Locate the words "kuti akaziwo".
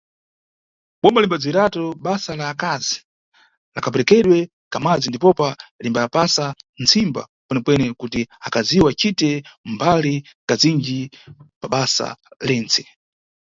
8.01-8.85